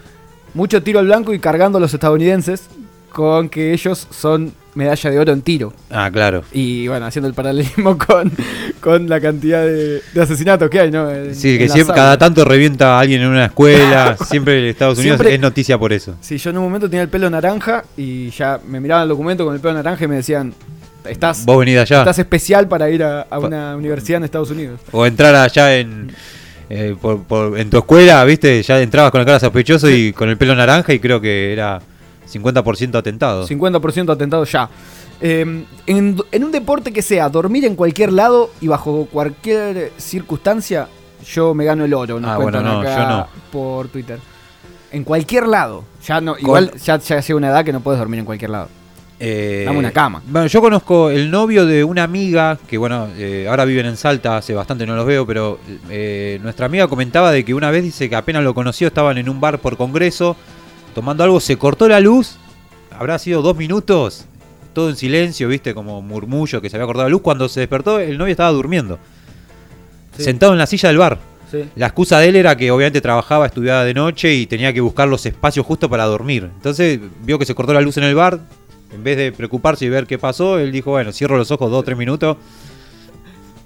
Mucho 0.54 0.82
tiro 0.82 1.00
al 1.00 1.06
blanco 1.06 1.34
y 1.34 1.40
cargando 1.40 1.78
a 1.78 1.80
los 1.80 1.92
estadounidenses 1.92 2.68
con 3.16 3.48
que 3.48 3.72
ellos 3.72 4.06
son 4.10 4.52
medalla 4.74 5.10
de 5.10 5.18
oro 5.18 5.32
en 5.32 5.40
tiro. 5.40 5.72
Ah, 5.90 6.10
claro. 6.12 6.44
Y 6.52 6.86
bueno, 6.86 7.06
haciendo 7.06 7.28
el 7.28 7.32
paralelismo 7.32 7.96
con, 8.06 8.30
con 8.78 9.08
la 9.08 9.22
cantidad 9.22 9.64
de, 9.64 10.02
de 10.12 10.20
asesinatos 10.22 10.68
que 10.68 10.80
hay, 10.80 10.90
¿no? 10.90 11.10
En- 11.10 11.34
Sí, 11.34 11.56
que 11.56 11.66
siempre, 11.70 11.94
cada 11.94 12.18
tanto 12.18 12.44
revienta 12.44 12.98
a 12.98 13.00
alguien 13.00 13.22
en 13.22 13.28
una 13.28 13.46
escuela, 13.46 14.18
siempre 14.28 14.58
en 14.58 14.64
Estados 14.66 14.98
Unidos 14.98 15.16
Siempre- 15.16 15.34
es 15.34 15.40
noticia 15.40 15.78
por 15.78 15.94
eso. 15.94 16.14
Sí, 16.20 16.36
yo 16.36 16.50
en 16.50 16.58
un 16.58 16.64
momento 16.64 16.90
tenía 16.90 17.04
el 17.04 17.08
pelo 17.08 17.30
naranja 17.30 17.84
y 17.96 18.28
ya 18.32 18.60
me 18.68 18.78
miraban 18.78 19.04
el 19.04 19.08
documento 19.08 19.46
con 19.46 19.54
el 19.54 19.60
pelo 19.62 19.72
naranja 19.72 20.04
y 20.04 20.08
me 20.08 20.16
decían, 20.16 20.52
estás, 21.08 21.46
Vos 21.46 21.58
venís 21.58 21.78
allá. 21.78 22.00
estás 22.00 22.18
especial 22.18 22.68
para 22.68 22.90
ir 22.90 23.02
a, 23.02 23.22
a 23.22 23.38
una 23.38 23.74
universidad 23.76 24.18
en 24.18 24.24
Estados 24.24 24.50
Unidos. 24.50 24.78
O 24.92 25.06
entrar 25.06 25.34
allá 25.34 25.74
en, 25.78 26.12
eh, 26.68 26.94
por- 27.00 27.22
por- 27.22 27.58
en 27.58 27.70
tu 27.70 27.78
escuela, 27.78 28.22
¿viste? 28.26 28.62
Ya 28.62 28.78
entrabas 28.82 29.10
con 29.10 29.20
la 29.20 29.24
cara 29.24 29.40
sospechoso 29.40 29.88
y 29.88 30.12
con 30.12 30.28
el 30.28 30.36
pelo 30.36 30.54
naranja 30.54 30.92
y 30.92 30.98
creo 30.98 31.18
que 31.18 31.50
era 31.54 31.80
50% 32.32 32.96
atentado. 32.96 33.46
50% 33.46 34.12
atentado 34.12 34.44
ya. 34.44 34.68
Eh, 35.20 35.64
en, 35.86 36.16
en 36.32 36.44
un 36.44 36.52
deporte 36.52 36.92
que 36.92 37.02
sea 37.02 37.28
dormir 37.28 37.64
en 37.64 37.74
cualquier 37.74 38.12
lado 38.12 38.50
y 38.60 38.68
bajo 38.68 39.06
cualquier 39.10 39.92
circunstancia, 39.96 40.88
yo 41.26 41.54
me 41.54 41.64
gano 41.64 41.84
el 41.84 41.94
oro. 41.94 42.20
Nos 42.20 42.30
Ah, 42.30 42.36
bueno, 42.38 42.60
no, 42.62 42.80
acá 42.80 42.96
yo 43.02 43.08
no. 43.08 43.26
por 43.50 43.88
Twitter. 43.88 44.18
En 44.92 45.04
cualquier 45.04 45.46
lado. 45.48 45.84
Ya 46.06 46.20
no, 46.20 46.36
igual 46.38 46.72
ya, 46.74 46.98
ya 46.98 47.20
llega 47.20 47.36
una 47.36 47.48
edad 47.48 47.64
que 47.64 47.72
no 47.72 47.80
puedes 47.80 47.98
dormir 47.98 48.20
en 48.20 48.26
cualquier 48.26 48.50
lado. 48.50 48.68
Eh, 49.18 49.62
Dame 49.64 49.78
una 49.78 49.92
cama. 49.92 50.22
Bueno, 50.28 50.46
yo 50.46 50.60
conozco 50.60 51.08
el 51.08 51.30
novio 51.30 51.64
de 51.64 51.82
una 51.82 52.02
amiga 52.02 52.58
que, 52.68 52.76
bueno, 52.76 53.08
eh, 53.16 53.46
ahora 53.48 53.64
viven 53.64 53.86
en 53.86 53.96
Salta, 53.96 54.36
hace 54.36 54.52
bastante 54.54 54.84
no 54.86 54.94
los 54.94 55.06
veo, 55.06 55.26
pero 55.26 55.58
eh, 55.88 56.38
nuestra 56.42 56.66
amiga 56.66 56.86
comentaba 56.86 57.32
de 57.32 57.42
que 57.42 57.54
una 57.54 57.70
vez 57.70 57.82
dice 57.82 58.10
que 58.10 58.16
apenas 58.16 58.44
lo 58.44 58.52
conoció, 58.52 58.88
estaban 58.88 59.16
en 59.16 59.30
un 59.30 59.40
bar 59.40 59.58
por 59.60 59.78
congreso, 59.78 60.36
tomando 60.96 61.22
algo, 61.22 61.40
se 61.40 61.58
cortó 61.58 61.86
la 61.88 62.00
luz, 62.00 62.36
habrá 62.90 63.18
sido 63.18 63.42
dos 63.42 63.54
minutos, 63.54 64.24
todo 64.72 64.88
en 64.88 64.96
silencio, 64.96 65.46
viste, 65.46 65.74
como 65.74 66.00
murmullo 66.00 66.62
que 66.62 66.70
se 66.70 66.76
había 66.76 66.86
cortado 66.86 67.04
la 67.04 67.10
luz. 67.10 67.20
Cuando 67.20 67.50
se 67.50 67.60
despertó, 67.60 68.00
el 68.00 68.16
novio 68.16 68.30
estaba 68.32 68.50
durmiendo, 68.50 68.98
Sí. 70.16 70.24
sentado 70.24 70.52
en 70.52 70.58
la 70.58 70.66
silla 70.66 70.88
del 70.88 70.96
bar. 70.96 71.18
Sí. 71.50 71.64
La 71.76 71.88
excusa 71.88 72.18
de 72.18 72.30
él 72.30 72.36
era 72.36 72.56
que 72.56 72.70
obviamente 72.70 73.02
trabajaba, 73.02 73.44
estudiaba 73.44 73.84
de 73.84 73.92
noche 73.92 74.34
y 74.34 74.46
tenía 74.46 74.72
que 74.72 74.80
buscar 74.80 75.06
los 75.06 75.26
espacios 75.26 75.66
justo 75.66 75.90
para 75.90 76.04
dormir. 76.06 76.48
Entonces 76.56 76.98
vio 77.22 77.38
que 77.38 77.44
se 77.44 77.54
cortó 77.54 77.74
la 77.74 77.82
luz 77.82 77.98
en 77.98 78.04
el 78.04 78.14
bar. 78.14 78.40
En 78.94 79.04
vez 79.04 79.18
de 79.18 79.32
preocuparse 79.32 79.84
y 79.84 79.90
ver 79.90 80.06
qué 80.06 80.16
pasó, 80.16 80.58
él 80.58 80.72
dijo, 80.72 80.92
bueno, 80.92 81.12
cierro 81.12 81.36
los 81.36 81.50
ojos 81.50 81.70
dos 81.70 81.80
o 81.80 81.82
tres 81.82 81.98
minutos. 81.98 82.38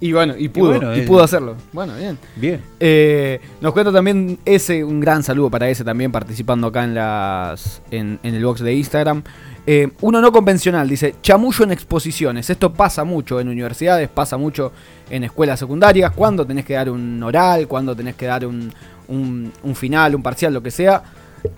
Y 0.02 0.12
bueno, 0.12 0.34
y 0.36 0.48
pudo, 0.48 0.74
y, 0.74 0.78
bueno, 0.78 0.92
eh. 0.94 1.02
pudo 1.02 1.22
hacerlo. 1.22 1.56
Bueno, 1.72 1.94
bien. 1.96 2.18
Bien. 2.36 2.62
Eh, 2.80 3.38
nos 3.60 3.72
cuenta 3.74 3.92
también 3.92 4.38
ese, 4.46 4.82
un 4.82 4.98
gran 4.98 5.22
saludo 5.22 5.50
para 5.50 5.68
ese 5.68 5.84
también 5.84 6.10
participando 6.10 6.68
acá 6.68 6.84
en 6.84 6.94
las 6.94 7.82
en, 7.90 8.18
en 8.22 8.34
el 8.34 8.42
box 8.44 8.60
de 8.62 8.72
Instagram. 8.74 9.22
Eh, 9.66 9.90
uno 10.00 10.22
no 10.22 10.32
convencional, 10.32 10.88
dice, 10.88 11.16
chamullo 11.22 11.64
en 11.64 11.72
exposiciones. 11.72 12.48
Esto 12.48 12.72
pasa 12.72 13.04
mucho 13.04 13.40
en 13.40 13.48
universidades, 13.48 14.08
pasa 14.08 14.38
mucho 14.38 14.72
en 15.10 15.24
escuelas 15.24 15.58
secundarias, 15.58 16.12
cuando 16.12 16.46
tenés 16.46 16.64
que 16.64 16.72
dar 16.74 16.88
un 16.88 17.22
oral, 17.22 17.68
cuando 17.68 17.94
tenés 17.94 18.14
que 18.14 18.24
dar 18.24 18.46
un, 18.46 18.72
un- 19.08 19.52
un 19.62 19.74
final, 19.74 20.14
un 20.14 20.22
parcial, 20.22 20.54
lo 20.54 20.62
que 20.62 20.70
sea, 20.70 21.02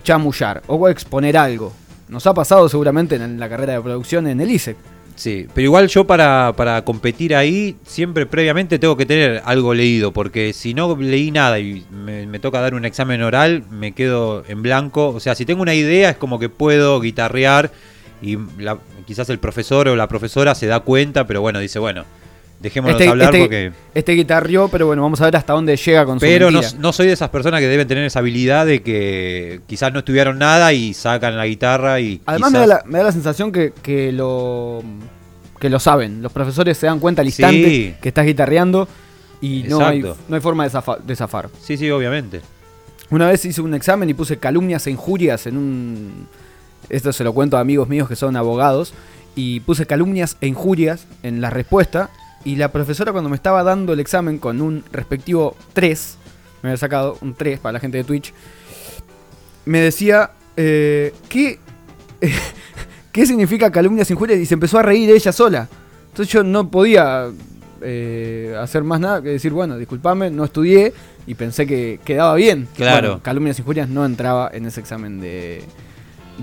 chamullar 0.03 0.61
o 0.67 0.89
exponer 0.89 1.37
algo. 1.37 1.71
Nos 2.09 2.27
ha 2.27 2.33
pasado 2.33 2.67
seguramente 2.67 3.15
en 3.15 3.39
la 3.39 3.47
carrera 3.47 3.73
de 3.73 3.81
producción 3.81 4.27
en 4.27 4.41
el 4.41 4.51
ISEC. 4.51 4.75
Sí, 5.15 5.47
pero 5.53 5.65
igual 5.65 5.87
yo 5.89 6.05
para, 6.07 6.53
para 6.57 6.83
competir 6.83 7.35
ahí, 7.35 7.75
siempre 7.85 8.25
previamente 8.25 8.79
tengo 8.79 8.97
que 8.97 9.05
tener 9.05 9.43
algo 9.45 9.73
leído, 9.75 10.11
porque 10.11 10.53
si 10.53 10.73
no 10.73 10.95
leí 10.97 11.29
nada 11.29 11.59
y 11.59 11.85
me, 11.91 12.25
me 12.25 12.39
toca 12.39 12.59
dar 12.59 12.73
un 12.73 12.83
examen 12.83 13.21
oral, 13.21 13.63
me 13.69 13.91
quedo 13.91 14.43
en 14.47 14.63
blanco. 14.63 15.09
O 15.09 15.19
sea, 15.19 15.35
si 15.35 15.45
tengo 15.45 15.61
una 15.61 15.75
idea 15.75 16.09
es 16.09 16.17
como 16.17 16.39
que 16.39 16.49
puedo 16.49 16.99
guitarrear 16.99 17.71
y 18.23 18.37
la- 18.57 18.79
quizás 19.05 19.29
el 19.29 19.37
profesor 19.37 19.87
o 19.87 19.95
la 19.95 20.07
profesora 20.07 20.55
se 20.55 20.65
da 20.65 20.79
cuenta, 20.79 21.27
pero 21.27 21.41
bueno, 21.41 21.59
dice, 21.59 21.77
bueno, 21.77 22.05
dejémonos 22.63 22.99
Este, 22.99 23.09
hablar 23.09 23.27
este- 23.35 23.39
porque... 23.41 23.71
este 23.93 24.11
guitarrió, 24.13 24.67
pero 24.69 24.87
bueno, 24.87 25.03
vamos 25.03 25.21
a 25.21 25.25
ver 25.25 25.35
hasta 25.35 25.53
dónde 25.53 25.75
llega 25.77 26.05
con 26.05 26.19
su 26.19 26.25
Pero 26.25 26.49
no, 26.49 26.61
no 26.79 26.93
soy 26.93 27.05
de 27.07 27.13
esas 27.13 27.29
personas 27.29 27.59
que 27.59 27.67
deben 27.67 27.87
tener 27.87 28.03
esa 28.05 28.19
habilidad 28.19 28.65
de 28.65 28.81
que 28.81 29.61
quizás 29.67 29.93
no 29.93 29.99
estudiaron 29.99 30.39
nada 30.39 30.73
y 30.73 30.93
sacan 30.95 31.37
la 31.37 31.45
guitarra 31.45 31.99
y... 31.99 32.21
Además 32.25 32.51
me 32.51 32.59
da, 32.59 32.65
la, 32.67 32.83
me 32.87 32.97
da 32.97 33.03
la 33.03 33.11
sensación 33.11 33.51
que, 33.51 33.71
que 33.83 34.11
lo 34.11 34.81
que 35.59 35.69
lo 35.69 35.79
saben. 35.79 36.21
Los 36.21 36.31
profesores 36.31 36.77
se 36.77 36.87
dan 36.87 36.99
cuenta 36.99 37.21
al 37.21 37.27
instante 37.27 37.65
Sí. 37.69 37.95
que 38.01 38.09
estás 38.09 38.25
guitarreando 38.25 38.87
y 39.41 39.63
no 39.69 39.85
hay, 39.85 39.99
no 40.01 40.15
hay 40.35 40.41
forma 40.41 40.63
de, 40.63 40.71
zafa- 40.71 40.99
de 40.99 41.15
zafar. 41.15 41.49
Sí, 41.61 41.77
sí, 41.77 41.89
obviamente. 41.91 42.41
Una 43.09 43.27
vez 43.27 43.45
hice 43.45 43.61
un 43.61 43.73
examen 43.73 44.09
y 44.09 44.13
puse 44.13 44.37
calumnias 44.37 44.87
e 44.87 44.91
injurias 44.91 45.45
en 45.47 45.57
un... 45.57 46.27
Esto 46.89 47.13
se 47.13 47.23
lo 47.23 47.31
cuento 47.33 47.57
a 47.57 47.59
amigos 47.59 47.87
míos 47.87 48.07
que 48.09 48.15
son 48.15 48.35
abogados. 48.35 48.93
Y 49.35 49.61
puse 49.61 49.85
calumnias 49.85 50.37
e 50.41 50.47
injurias 50.47 51.07
en 51.23 51.41
la 51.41 51.49
respuesta. 51.49 52.09
Y 52.45 52.57
la 52.57 52.71
profesora 52.71 53.11
cuando 53.11 53.29
me 53.29 53.35
estaba 53.35 53.63
dando 53.63 53.93
el 53.93 53.99
examen 53.99 54.37
con 54.37 54.61
un 54.61 54.83
respectivo 54.91 55.55
3, 55.73 56.17
me 56.61 56.69
había 56.69 56.77
sacado 56.77 57.17
un 57.21 57.33
3 57.33 57.59
para 57.59 57.73
la 57.73 57.79
gente 57.79 57.97
de 57.97 58.03
Twitch, 58.03 58.33
me 59.65 59.79
decía, 59.79 60.31
eh, 60.57 61.13
¿qué, 61.29 61.59
¿qué 63.11 63.25
significa 63.25 63.71
calumnias 63.71 64.11
injurias? 64.11 64.39
Y 64.39 64.45
se 64.45 64.55
empezó 64.55 64.79
a 64.79 64.81
reír 64.81 65.09
ella 65.09 65.31
sola. 65.31 65.69
Entonces 66.09 66.31
yo 66.31 66.43
no 66.43 66.69
podía 66.69 67.29
eh, 67.81 68.55
hacer 68.59 68.83
más 68.83 68.99
nada 68.99 69.21
que 69.21 69.29
decir, 69.29 69.51
bueno, 69.51 69.77
discúlpame, 69.77 70.29
no 70.29 70.43
estudié 70.43 70.93
y 71.25 71.35
pensé 71.35 71.65
que 71.65 71.99
quedaba 72.03 72.35
bien. 72.35 72.67
Claro. 72.75 73.07
Bueno, 73.07 73.23
calumnias 73.23 73.59
injurias 73.59 73.87
no 73.87 74.05
entraba 74.05 74.49
en 74.53 74.65
ese 74.65 74.81
examen 74.81 75.19
de, 75.19 75.63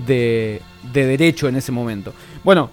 de, 0.07 0.61
de 0.93 1.05
derecho 1.05 1.47
en 1.47 1.55
ese 1.55 1.71
momento. 1.71 2.13
Bueno, 2.43 2.71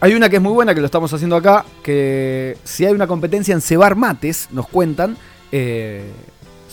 hay 0.00 0.14
una 0.14 0.28
que 0.28 0.36
es 0.36 0.42
muy 0.42 0.52
buena 0.52 0.74
que 0.74 0.80
lo 0.80 0.86
estamos 0.86 1.12
haciendo 1.12 1.36
acá, 1.36 1.64
que 1.82 2.56
si 2.64 2.84
hay 2.86 2.92
una 2.92 3.06
competencia 3.06 3.52
en 3.54 3.60
cebar 3.60 3.96
mates, 3.96 4.48
nos 4.50 4.66
cuentan, 4.68 5.16
eh, 5.52 6.10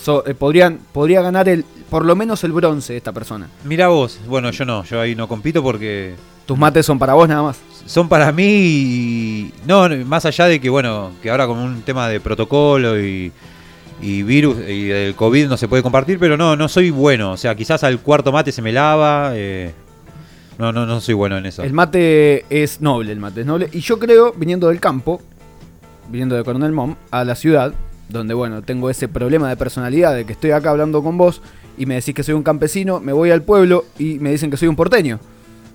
so- 0.02 0.26
eh, 0.26 0.34
podrían, 0.34 0.80
podría 0.94 1.22
ganar 1.22 1.50
el, 1.50 1.66
por 1.90 2.06
lo 2.06 2.16
menos 2.16 2.44
el 2.44 2.52
bronce 2.54 2.96
esta 2.96 3.12
persona. 3.12 3.48
Mira 3.64 3.88
vos, 3.90 4.20
bueno, 4.28 4.52
yo 4.52 4.66
no, 4.66 4.84
yo 4.86 5.02
ahí 5.02 5.16
no 5.16 5.28
compito 5.28 5.62
porque 5.62 6.16
Tus 6.46 6.58
mates 6.58 6.86
son 6.86 6.98
para 7.00 7.14
vos 7.14 7.28
nada 7.28 7.44
más. 7.44 7.58
son 7.86 8.08
para 8.08 8.32
mí 8.32 8.44
y 8.46 9.54
no, 9.66 9.90
más 10.06 10.26
allá 10.26 10.46
de 10.46 10.60
que 10.62 10.70
bueno, 10.70 11.12
que 11.22 11.30
ahora 11.30 11.48
con 11.48 11.58
un 11.58 11.82
tema 11.82 12.08
de 12.08 12.20
protocolo 12.22 12.98
y, 13.02 13.32
y 14.02 14.24
virus 14.24 14.58
y 14.68 14.86
del 14.86 15.16
COVID 15.16 15.48
no 15.48 15.58
se 15.58 15.68
puede 15.68 15.84
compartir, 15.84 16.18
pero 16.20 16.38
no, 16.38 16.56
no 16.56 16.70
soy 16.70 16.92
bueno, 16.92 17.32
o 17.34 17.38
sea, 17.38 17.56
quizás 17.56 17.84
al 17.84 18.00
cuarto 18.00 18.32
mate 18.32 18.52
se 18.54 18.62
me 18.62 18.72
lava, 18.72 19.32
eh, 19.34 19.74
no, 20.58 20.72
no, 20.72 20.86
no 20.86 21.02
soy 21.02 21.14
bueno 21.14 21.38
en 21.38 21.46
eso. 21.46 21.64
El 21.64 21.74
mate 21.74 22.46
es 22.50 22.82
noble, 22.82 23.12
el 23.12 23.20
mate 23.20 23.42
es 23.42 23.48
noble. 23.48 23.70
Y 23.72 23.80
yo 23.80 24.00
creo, 24.00 24.34
viniendo 24.34 24.70
del 24.70 24.80
campo, 24.80 25.22
viniendo 26.10 26.36
de 26.36 26.44
Coronel 26.44 26.72
Mom, 26.72 26.96
a 27.12 27.24
la 27.24 27.36
ciudad, 27.36 27.74
donde 28.10 28.34
bueno, 28.34 28.62
tengo 28.62 28.90
ese 28.90 29.08
problema 29.08 29.50
de 29.50 29.58
personalidad 29.58 30.16
de 30.16 30.26
que 30.26 30.34
estoy 30.34 30.52
acá 30.52 30.72
hablando 30.72 31.04
con 31.04 31.18
vos 31.18 31.42
y 31.78 31.86
me 31.86 31.96
decís 31.96 32.16
que 32.16 32.24
soy 32.24 32.34
un 32.34 32.44
campesino, 32.44 33.00
me 33.00 33.14
voy 33.14 33.32
al 33.32 33.44
pueblo 33.44 33.86
y 34.00 34.20
me 34.20 34.32
dicen 34.32 34.50
que 34.50 34.58
soy 34.58 34.68
un 34.68 34.76
porteño. 34.76 35.20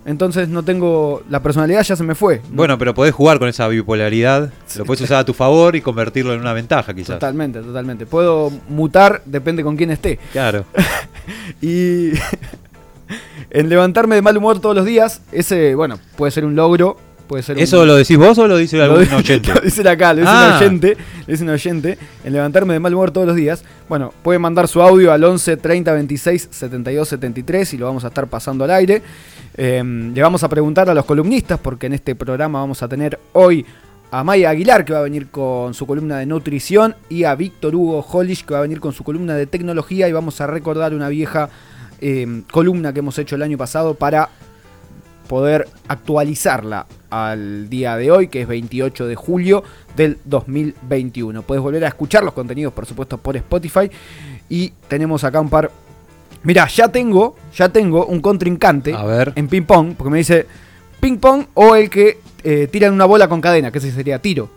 Entonces 0.05 0.49
no 0.49 0.65
tengo. 0.65 1.23
La 1.31 1.41
personalidad 1.43 1.83
ya 1.85 1.95
se 1.95 2.03
me 2.03 2.17
fue. 2.17 2.41
Bueno, 2.51 2.77
pero 2.77 2.93
podés 2.93 3.15
jugar 3.15 3.39
con 3.39 3.49
esa 3.49 3.69
bipolaridad, 3.69 4.53
lo 4.77 4.85
podés 4.85 5.03
usar 5.03 5.19
a 5.19 5.25
tu 5.25 5.33
favor 5.33 5.77
y 5.77 5.81
convertirlo 5.81 6.35
en 6.35 6.41
una 6.41 6.53
ventaja 6.53 6.93
quizás. 6.93 7.21
Totalmente, 7.21 7.61
totalmente. 7.61 8.05
Puedo 8.05 8.51
mutar, 8.69 9.23
depende 9.25 9.63
con 9.63 9.77
quién 9.77 9.91
esté. 9.91 10.19
Claro. 10.33 10.65
Y 11.61 12.11
en 13.51 13.69
levantarme 13.69 14.15
de 14.17 14.23
mal 14.23 14.37
humor 14.37 14.61
todos 14.61 14.75
los 14.77 14.85
días, 14.85 15.21
ese, 15.33 15.75
bueno, 15.75 15.99
puede 16.17 16.31
ser 16.33 16.45
un 16.45 16.55
logro 16.57 16.97
puede 17.29 17.43
ser 17.45 17.59
¿Eso 17.59 17.81
un- 17.81 17.87
lo 17.87 17.95
decís 17.97 18.19
vos 18.19 18.37
o 18.39 18.47
lo 18.47 18.59
dice 18.59 18.79
algún 18.83 19.11
oyente? 19.15 19.55
Lo 19.55 19.61
dicen 19.63 19.87
acá, 19.87 20.13
lo 20.13 20.21
dice 20.21 20.33
Ah. 20.35 20.49
un 20.59 20.63
oyente, 20.67 20.97
lo 21.27 21.33
dice 21.33 21.45
un 21.45 21.51
oyente, 21.51 21.99
en 22.25 22.33
levantarme 22.35 22.75
de 22.75 22.81
mal 22.81 22.93
humor 22.93 23.11
todos 23.11 23.27
los 23.27 23.37
días. 23.37 23.65
Bueno, 23.89 24.13
puede 24.23 24.39
mandar 24.39 24.69
su 24.69 24.83
audio 24.83 25.13
al 25.13 25.25
11 25.25 25.57
30 25.57 25.93
26 25.95 26.49
72 26.51 27.09
73 27.09 27.73
y 27.73 27.79
lo 27.79 27.87
vamos 27.87 28.05
a 28.05 28.09
estar 28.09 28.27
pasando 28.27 28.65
al 28.65 28.71
aire. 28.73 29.01
Eh, 29.57 29.83
le 30.15 30.21
vamos 30.23 30.43
a 30.43 30.49
preguntar 30.51 30.91
a 30.91 30.95
los 30.95 31.05
columnistas, 31.07 31.59
porque 31.59 31.87
en 31.87 31.95
este 31.95 32.15
programa 32.15 32.61
vamos 32.61 32.83
a 32.83 32.89
tener 32.89 33.19
hoy 33.33 33.65
a 34.11 34.23
Maya 34.25 34.51
Aguilar, 34.51 34.85
que 34.85 34.93
va 34.93 34.99
a 34.99 35.03
venir 35.03 35.29
con 35.29 35.73
su 35.73 35.87
columna 35.87 36.19
de 36.19 36.27
nutrición, 36.27 36.97
y 37.09 37.25
a 37.25 37.35
Víctor 37.35 37.75
Hugo 37.75 38.01
Hollish, 38.07 38.45
que 38.45 38.53
va 38.53 38.59
a 38.59 38.63
venir 38.63 38.79
con 38.81 38.93
su 38.93 39.05
columna 39.05 39.35
de 39.37 39.47
tecnología, 39.47 40.07
y 40.07 40.13
vamos 40.13 40.39
a 40.43 40.47
recordar 40.47 40.93
una 40.93 41.09
vieja 41.09 41.49
eh, 42.03 42.43
columna 42.51 42.93
que 42.93 42.99
hemos 42.99 43.17
hecho 43.19 43.37
el 43.37 43.43
año 43.43 43.57
pasado 43.57 43.95
para 43.95 44.29
poder 45.29 45.67
actualizarla 45.89 46.87
al 47.09 47.69
día 47.71 47.97
de 47.97 48.11
hoy, 48.11 48.29
que 48.29 48.43
es 48.43 48.49
28 48.49 49.07
de 49.07 49.15
julio 49.15 49.63
del 49.97 50.19
2021. 50.25 51.43
Puedes 51.43 51.63
volver 51.63 51.85
a 51.85 51.89
escuchar 51.89 52.23
los 52.25 52.35
contenidos, 52.35 52.73
por 52.73 52.87
supuesto, 52.87 53.17
por 53.19 53.37
Spotify. 53.37 53.91
Y 54.49 54.71
tenemos 54.89 55.25
acá 55.25 55.41
un 55.41 55.49
par. 55.49 55.71
Mirá, 56.43 56.67
ya 56.69 56.89
tengo, 56.89 57.37
ya 57.57 57.69
tengo 57.69 58.05
un 58.07 58.21
contrincante 58.21 58.93
A 58.95 59.05
ver. 59.05 59.33
en 59.37 59.49
ping 59.49 59.63
pong, 59.63 59.95
porque 59.97 60.11
me 60.11 60.19
dice 60.19 60.47
ping 61.01 61.17
pong 61.19 61.47
o 61.55 61.77
el 61.77 61.89
que 61.89 62.19
eh, 62.45 62.69
tira 62.71 62.89
en 62.89 62.95
una 62.95 63.05
bola 63.05 63.29
con 63.29 63.41
cadena, 63.41 63.71
que 63.71 63.79
ese 63.79 63.93
sería 63.93 64.19
tiro. 64.21 64.51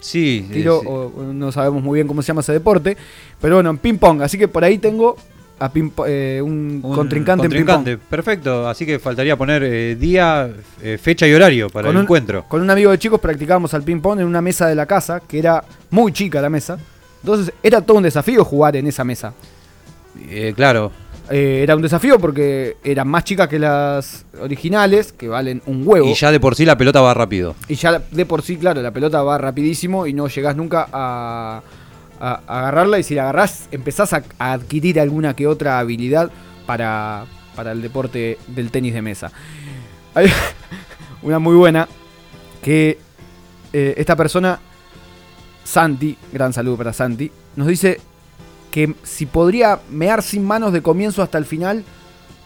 Sí, 0.00 0.48
Tiro, 0.52 0.80
sí. 0.80 0.86
o- 0.88 1.12
o 1.16 1.22
no 1.32 1.52
sabemos 1.52 1.82
muy 1.82 1.96
bien 1.98 2.08
cómo 2.08 2.22
se 2.22 2.28
llama 2.28 2.40
ese 2.40 2.52
deporte, 2.52 2.96
pero 3.40 3.56
bueno, 3.56 3.70
en 3.70 3.78
ping 3.78 3.98
pong. 3.98 4.22
Así 4.22 4.36
que 4.38 4.48
por 4.48 4.64
ahí 4.64 4.78
tengo 4.78 5.16
a 5.64 5.70
eh, 6.06 6.40
un, 6.42 6.80
Un 6.82 6.94
contrincante, 6.94 7.46
en 7.46 7.50
ping 7.52 7.58
contrincante. 7.64 7.98
Perfecto, 7.98 8.68
así 8.68 8.84
que 8.84 8.98
faltaría 8.98 9.36
poner 9.36 9.62
eh, 9.62 9.94
día, 9.96 10.50
eh, 10.82 10.98
fecha 11.00 11.26
y 11.26 11.32
horario 11.32 11.68
para 11.70 11.86
Con 11.86 11.92
el 11.92 11.98
un- 11.98 12.02
encuentro. 12.04 12.44
Con 12.48 12.62
un 12.62 12.70
amigo 12.70 12.90
de 12.90 12.98
chicos 12.98 13.20
practicábamos 13.20 13.72
al 13.74 13.82
ping-pong 13.82 14.20
en 14.20 14.26
una 14.26 14.40
mesa 14.42 14.66
de 14.66 14.74
la 14.74 14.86
casa, 14.86 15.20
que 15.20 15.38
era 15.38 15.62
muy 15.90 16.12
chica 16.12 16.40
la 16.42 16.50
mesa. 16.50 16.78
Entonces 17.22 17.54
era 17.62 17.80
todo 17.80 17.98
un 17.98 18.02
desafío 18.02 18.44
jugar 18.44 18.74
en 18.76 18.88
esa 18.88 19.04
mesa. 19.04 19.32
Eh, 20.28 20.52
claro, 20.56 20.90
era 21.30 21.76
un 21.76 21.82
desafío 21.82 22.18
porque 22.18 22.76
eran 22.84 23.06
más 23.08 23.24
chicas 23.24 23.46
que 23.48 23.58
las 23.58 24.26
originales, 24.40 25.12
que 25.12 25.28
valen 25.28 25.62
un 25.66 25.82
huevo. 25.86 26.06
y 26.08 26.14
ya 26.14 26.30
de 26.32 26.40
por 26.40 26.56
sí 26.56 26.64
la 26.66 26.76
pelota 26.76 27.00
va 27.00 27.14
rápido. 27.14 27.54
Y 27.68 27.76
ya 27.76 28.00
de 28.10 28.26
por 28.26 28.42
sí, 28.42 28.56
claro, 28.56 28.82
la 28.82 28.90
pelota 28.90 29.22
va 29.22 29.38
rapidísimo 29.38 30.06
y 30.06 30.12
no 30.12 30.26
llegás 30.28 30.56
nunca 30.56 30.88
a, 30.92 31.62
agarrarla. 32.22 32.98
Y 32.98 33.02
si 33.02 33.14
la 33.14 33.22
agarrás, 33.22 33.68
empezás 33.72 34.12
a, 34.12 34.22
a 34.38 34.52
adquirir 34.52 35.00
alguna 35.00 35.34
que 35.34 35.46
otra 35.46 35.78
habilidad 35.78 36.30
para, 36.66 37.26
para 37.54 37.72
el 37.72 37.82
deporte 37.82 38.38
del 38.48 38.70
tenis 38.70 38.94
de 38.94 39.02
mesa. 39.02 39.32
Hay 40.14 40.30
una 41.22 41.38
muy 41.38 41.56
buena 41.56 41.88
que 42.62 42.98
eh, 43.72 43.94
esta 43.96 44.16
persona, 44.16 44.60
Santi, 45.64 46.16
gran 46.32 46.52
saludo 46.52 46.76
para 46.76 46.92
Santi, 46.92 47.30
nos 47.56 47.66
dice 47.66 48.00
que 48.70 48.94
si 49.02 49.26
podría 49.26 49.80
mear 49.90 50.22
sin 50.22 50.44
manos 50.44 50.72
de 50.72 50.82
comienzo 50.82 51.22
hasta 51.22 51.38
el 51.38 51.44
final, 51.44 51.84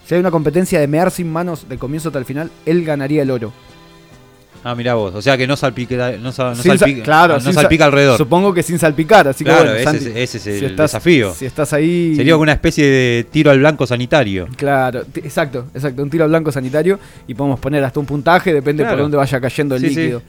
si 0.07 0.15
hay 0.15 0.21
una 0.21 0.31
competencia 0.31 0.81
de 0.81 0.89
mear 0.89 1.11
sin 1.11 1.33
manos 1.33 1.69
de 1.69 1.79
comienzo 1.79 2.09
hasta 2.09 2.19
el 2.19 2.25
final, 2.25 2.51
él 2.65 2.85
ganaría 2.85 3.23
el 3.23 3.31
oro. 3.31 3.53
Ah, 4.69 4.75
mirá 4.75 4.95
vos, 4.95 5.15
o 5.15 5.23
sea 5.23 5.37
que 5.39 5.47
no 5.47 5.57
salpica, 5.57 6.13
no, 6.21 6.33
salpica, 6.33 7.03
claro, 7.05 7.39
no 7.39 7.53
salpica 7.53 7.85
alrededor. 7.85 8.17
Supongo 8.19 8.53
que 8.53 8.65
sin 8.65 8.81
salpicar, 8.81 9.29
así 9.29 9.45
Claro, 9.45 9.63
que 9.63 9.69
bueno, 9.69 9.77
ese 9.79 9.85
Santi, 9.85 10.07
es- 10.21 10.35
ese 10.35 10.39
es 10.39 10.47
el 10.49 10.59
si 10.59 10.65
estás, 10.67 10.91
desafío. 10.91 11.35
Si 11.35 11.47
estás 11.47 11.73
ahí. 11.73 12.17
Sería 12.17 12.37
una 12.37 12.51
especie 12.53 12.85
de 12.85 13.27
tiro 13.31 13.53
al 13.53 13.61
blanco 13.61 13.87
sanitario. 13.87 14.49
Claro, 14.57 15.03
exacto, 15.15 15.67
exacto, 15.73 16.03
un 16.03 16.11
tiro 16.11 16.25
al 16.25 16.31
blanco 16.31 16.51
sanitario 16.51 16.99
y 17.29 17.35
podemos 17.35 17.61
poner 17.61 17.85
hasta 17.85 18.01
un 18.01 18.07
puntaje, 18.07 18.53
depende 18.53 18.83
Claro. 18.83 18.97
por 18.97 19.03
dónde 19.05 19.17
vaya 19.19 19.41
cayendo 19.41 19.77
el 19.77 19.83
Sí, 19.83 19.91
sí. 19.91 19.95
líquido. 20.01 20.23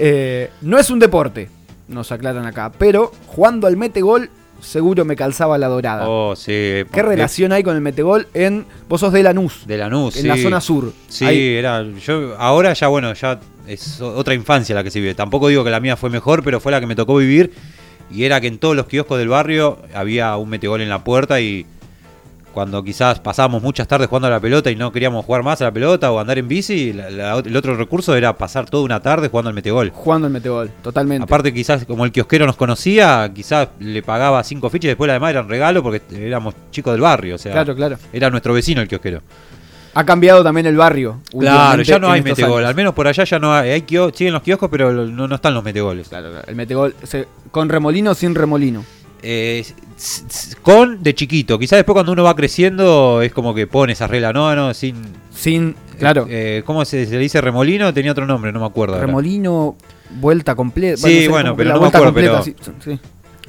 Eh, 0.00 0.50
no 0.62 0.76
es 0.76 0.90
un 0.90 0.98
deporte, 0.98 1.48
nos 1.86 2.10
aclaran 2.10 2.46
acá, 2.46 2.72
pero 2.76 3.12
jugando 3.28 3.68
al 3.68 3.76
metegol 3.76 4.30
seguro 4.60 5.04
me 5.04 5.16
calzaba 5.16 5.58
la 5.58 5.68
dorada. 5.68 6.08
Oh, 6.08 6.34
sí. 6.36 6.82
Ah. 6.84 6.88
¿Qué 6.92 7.02
relación 7.02 7.52
hay 7.52 7.62
con 7.62 7.74
el 7.74 7.80
metegol 7.82 8.28
en 8.34 8.66
vos 8.88 9.00
sos 9.00 9.12
de 9.12 9.22
Lanús, 9.22 9.66
De 9.66 9.76
Lanús, 9.76 10.16
en 10.16 10.22
sí. 10.22 10.28
la 10.28 10.36
zona 10.36 10.60
sur? 10.60 10.92
Sí, 11.08 11.24
Ahí- 11.24 11.54
era. 11.56 11.84
Yo, 12.04 12.34
ahora 12.38 12.72
ya, 12.72 12.88
bueno, 12.88 13.12
ya 13.14 13.40
es 13.66 14.00
otra 14.00 14.34
infancia 14.34 14.74
la 14.74 14.82
que 14.84 14.90
se 14.90 15.00
vive. 15.00 15.14
Tampoco 15.14 15.48
digo 15.48 15.64
que 15.64 15.70
la 15.70 15.80
mía 15.80 15.96
fue 15.96 16.10
mejor, 16.10 16.42
pero 16.42 16.60
fue 16.60 16.72
la 16.72 16.80
que 16.80 16.86
me 16.86 16.96
tocó 16.96 17.16
vivir. 17.16 17.52
Y 18.10 18.24
era 18.24 18.40
que 18.40 18.48
en 18.48 18.58
todos 18.58 18.74
los 18.74 18.86
kioscos 18.86 19.18
del 19.18 19.28
barrio 19.28 19.78
había 19.94 20.36
un 20.36 20.48
metegol 20.48 20.80
en 20.80 20.88
la 20.88 21.04
puerta 21.04 21.40
y 21.40 21.64
cuando 22.52 22.82
quizás 22.82 23.18
pasábamos 23.20 23.62
muchas 23.62 23.86
tardes 23.88 24.08
jugando 24.08 24.28
a 24.28 24.30
la 24.30 24.40
pelota 24.40 24.70
y 24.70 24.76
no 24.76 24.92
queríamos 24.92 25.24
jugar 25.24 25.42
más 25.42 25.60
a 25.60 25.64
la 25.64 25.72
pelota 25.72 26.10
o 26.12 26.18
andar 26.20 26.38
en 26.38 26.48
bici, 26.48 26.92
la- 26.92 27.10
la- 27.10 27.38
el 27.38 27.56
otro 27.56 27.76
recurso 27.76 28.14
era 28.14 28.36
pasar 28.36 28.68
toda 28.68 28.82
una 28.84 29.00
tarde 29.00 29.28
jugando 29.28 29.48
al 29.48 29.54
metegol. 29.54 29.90
jugando 29.94 30.26
al 30.26 30.32
metegol, 30.32 30.70
totalmente. 30.82 31.24
Aparte 31.24 31.52
quizás 31.54 31.84
como 31.84 32.04
el 32.04 32.12
kiosquero 32.12 32.46
nos 32.46 32.56
conocía, 32.56 33.30
quizás 33.34 33.68
le 33.78 34.02
pagaba 34.02 34.42
cinco 34.44 34.68
fichas 34.70 34.84
y 34.86 34.88
después 34.88 35.08
la 35.08 35.14
demás 35.14 35.30
eran 35.30 35.48
regalo 35.48 35.82
porque 35.82 36.02
éramos 36.14 36.54
chicos 36.70 36.92
del 36.92 37.00
barrio, 37.00 37.34
o 37.34 37.38
sea, 37.38 37.52
claro, 37.52 37.74
claro. 37.74 37.96
era 38.12 38.30
nuestro 38.30 38.52
vecino 38.54 38.80
el 38.80 38.88
kiosquero. 38.88 39.22
Ha 39.92 40.04
cambiado 40.04 40.44
también 40.44 40.66
el 40.66 40.76
barrio. 40.76 41.20
Claro, 41.36 41.82
ya 41.82 41.98
no 41.98 42.12
hay 42.12 42.22
metegol. 42.22 42.58
años. 42.58 42.68
Al 42.68 42.74
menos 42.76 42.94
por 42.94 43.08
allá 43.08 43.24
ya 43.24 43.40
no 43.40 43.52
hay. 43.52 43.70
hay 43.70 43.84
siguen 44.14 44.32
los 44.32 44.42
kioscos, 44.42 44.68
pero 44.70 44.92
no, 44.92 45.26
no 45.26 45.34
están 45.34 45.52
los 45.52 45.64
metegoles. 45.64 46.08
Claro, 46.08 46.30
claro, 46.30 46.44
el 46.46 46.54
metegol, 46.54 46.94
se- 47.02 47.26
con 47.50 47.68
remolino 47.68 48.12
o 48.12 48.14
sin 48.14 48.36
remolino. 48.36 48.84
Eh, 49.22 49.64
con 50.62 51.02
de 51.02 51.14
chiquito. 51.14 51.58
Quizás 51.58 51.78
después 51.78 51.94
cuando 51.94 52.12
uno 52.12 52.22
va 52.24 52.34
creciendo 52.34 53.22
es 53.22 53.32
como 53.32 53.54
que 53.54 53.66
pone 53.66 53.92
esa 53.92 54.06
regla. 54.06 54.32
No, 54.32 54.54
no, 54.54 54.74
sin. 54.74 54.96
Sin, 55.32 55.74
claro, 55.98 56.26
Eh, 56.28 56.62
¿Cómo 56.66 56.84
se, 56.84 57.06
se 57.06 57.12
le 57.12 57.18
dice 57.20 57.40
remolino? 57.40 57.94
Tenía 57.94 58.12
otro 58.12 58.26
nombre, 58.26 58.52
no 58.52 58.60
me 58.60 58.66
acuerdo. 58.66 58.94
ahora. 58.94 59.06
remolino, 59.06 59.76
vuelta 60.20 60.54
completa. 60.54 60.96
Sí, 60.98 61.28
bueno, 61.28 61.56
pero 61.56 61.72
no 61.74 61.80
me 61.80 61.86
acuerdo, 61.86 62.06
completa, 62.06 62.42
pero- 62.44 62.44
sí, 62.44 62.54
sí. 62.84 62.98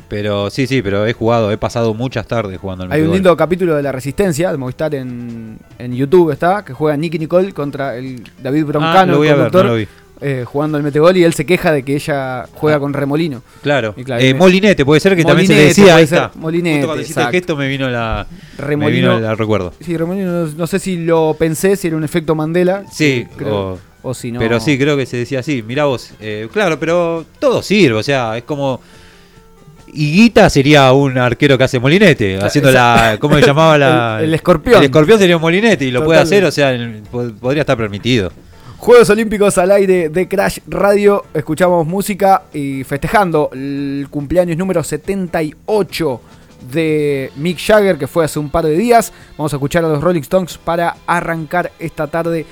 Pero 0.07 0.49
sí, 0.49 0.67
sí, 0.67 0.81
pero 0.81 1.05
he 1.07 1.13
jugado, 1.13 1.51
he 1.53 1.57
pasado 1.57 1.93
muchas 1.93 2.27
tardes 2.27 2.59
jugando 2.59 2.83
al 2.83 2.91
Hay 2.91 3.01
un 3.01 3.11
lindo 3.11 3.35
capítulo 3.37 3.75
de 3.77 3.81
La 3.83 3.93
Resistencia, 3.93 4.51
de 4.51 4.57
Movistar 4.57 4.93
en, 4.93 5.57
en 5.79 5.95
YouTube 5.95 6.31
está, 6.31 6.65
que 6.65 6.73
juega 6.73 6.97
Nicky 6.97 7.17
Nicole 7.17 7.53
contra 7.53 7.95
el 7.95 8.21
David 8.43 8.65
Broncano, 8.65 8.99
Ah, 8.99 9.05
lo 9.05 9.17
voy 9.19 9.27
el 9.29 9.33
a 9.33 9.43
ver, 9.43 9.53
no 9.53 9.63
lo 9.63 9.75
vi. 9.75 9.87
Eh, 10.21 10.43
jugando 10.45 10.77
al 10.77 10.83
metegol 10.83 11.17
y 11.17 11.23
él 11.23 11.33
se 11.33 11.45
queja 11.45 11.71
de 11.71 11.81
que 11.83 11.95
ella 11.95 12.45
juega 12.53 12.77
Ah. 12.77 12.79
con 12.79 12.93
remolino. 12.93 13.41
Claro. 13.63 13.93
Y 13.97 14.03
claro, 14.03 14.21
Eh, 14.23 14.33
me- 14.33 14.39
Molinete, 14.39 14.85
puede 14.85 14.99
ser 15.01 15.15
que 15.15 15.23
también 15.23 15.47
se 15.47 15.55
le 15.55 15.63
decía. 15.65 15.95
Ahí 15.95 16.03
está. 16.03 16.31
Molinete, 16.35 16.85
Justo 16.87 17.21
el 17.21 17.27
gesto 17.27 17.55
me 17.55 17.67
vino 17.67 17.89
la. 17.89 18.27
Remolino. 18.57 19.09
Me 19.13 19.15
vino 19.17 19.31
el, 19.31 19.37
recuerdo. 19.37 19.73
Sí, 19.81 19.97
remolino, 19.97 20.45
no, 20.47 20.67
sé 20.67 20.77
si 20.79 20.97
lo 20.97 21.35
pensé, 21.39 21.75
si 21.75 21.87
era 21.87 21.97
un 21.97 22.03
efecto 22.03 22.35
Mandela. 22.35 22.83
Sí, 22.91 23.25
creo, 23.35 23.55
o- 23.73 23.79
o 24.03 24.13
si 24.13 24.31
no. 24.31 24.39
Pero 24.39 24.59
sí, 24.59 24.77
creo 24.77 24.95
que 24.95 25.05
se 25.05 25.17
decía 25.17 25.39
así. 25.39 25.63
Mirá 25.63 25.85
vos. 25.85 26.11
eh, 26.19 26.47
claro, 26.53 26.79
pero 26.79 27.25
todo 27.39 27.61
sirve. 27.63 27.97
O 27.97 28.03
sea, 28.03 28.37
es 28.37 28.43
como. 28.43 28.79
Higuita 29.93 30.49
sería 30.49 30.93
un 30.93 31.17
arquero 31.17 31.57
que 31.57 31.65
hace 31.65 31.79
molinete. 31.79 32.37
Haciendo 32.37 32.71
la. 32.71 33.17
¿Cómo 33.19 33.35
se 33.37 33.45
llamaba 33.45 33.77
la.? 33.77 34.17
El- 34.19 34.25
el 34.25 34.33
escorpión. 34.35 34.77
El 34.77 34.85
escorpión 34.85 35.19
sería 35.19 35.35
un 35.35 35.41
molinete 35.41 35.83
y 35.85 35.91
lo 35.91 36.05
puede 36.05 36.19
hacer. 36.19 36.45
O 36.45 36.51
sea, 36.51 36.71
podría 37.41 37.61
estar 37.61 37.75
permitido. 37.77 38.31
Juegos 38.81 39.11
Olímpicos 39.11 39.59
al 39.59 39.69
aire 39.69 40.09
de 40.09 40.27
Crash 40.27 40.57
Radio. 40.67 41.25
Escuchamos 41.35 41.85
música 41.85 42.45
y 42.51 42.83
festejando 42.83 43.51
el 43.53 44.07
cumpleaños 44.09 44.57
número 44.57 44.83
78 44.83 46.21
de 46.73 47.31
Mick 47.35 47.59
Jagger, 47.59 47.99
que 47.99 48.07
fue 48.07 48.25
hace 48.25 48.39
un 48.39 48.49
par 48.49 48.65
de 48.65 48.75
días. 48.75 49.13
Vamos 49.37 49.53
a 49.53 49.57
escuchar 49.57 49.85
a 49.85 49.87
los 49.87 50.01
Rolling 50.01 50.21
Stones 50.21 50.57
para 50.57 50.97
arrancar 51.05 51.71
esta 51.77 52.07
tarde 52.07 52.47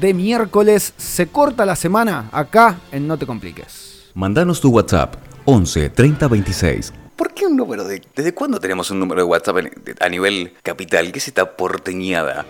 de 0.00 0.14
miércoles. 0.14 0.94
Se 0.96 1.26
corta 1.26 1.66
la 1.66 1.74
semana 1.74 2.28
acá 2.30 2.78
en 2.92 3.08
No 3.08 3.18
Te 3.18 3.26
Compliques. 3.26 4.04
Mandanos 4.14 4.60
tu 4.60 4.70
WhatsApp 4.70 5.16
11 5.46 5.90
30 5.90 6.28
26. 6.28 6.92
¿Por 7.16 7.34
qué 7.34 7.46
un 7.46 7.56
número 7.56 7.82
de.? 7.82 8.00
¿Desde 8.14 8.32
cuándo 8.32 8.60
tenemos 8.60 8.92
un 8.92 9.00
número 9.00 9.22
de 9.22 9.24
WhatsApp 9.24 9.56
a 9.98 10.08
nivel 10.08 10.52
capital? 10.62 11.10
¿Qué 11.10 11.18
es 11.18 11.26
esta 11.26 11.56
porteñada? 11.56 12.46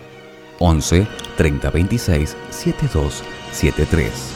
11 0.59 1.07
30 1.37 1.71
26 1.71 2.35
72 2.49 3.23
73. 3.51 4.32